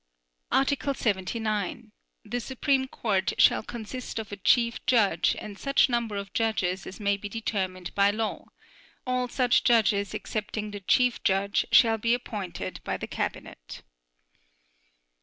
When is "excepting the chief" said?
10.15-11.21